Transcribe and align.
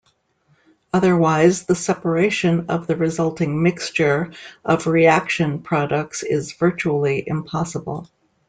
Otherwise, 0.91 1.67
the 1.67 1.75
separation 1.75 2.71
of 2.71 2.87
the 2.87 2.95
resulting 2.95 3.61
mixture 3.61 4.31
of 4.65 4.87
reaction 4.87 5.61
products 5.61 6.23
is 6.23 6.53
virtually 6.53 7.23
impossible. 7.27 8.09